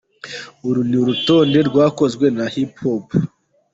[0.67, 3.09] Uru ni urutonde rwakozwe na Hipipo.